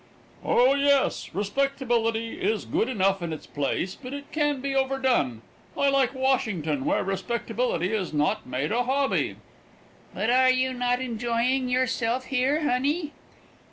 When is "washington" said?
6.15-6.85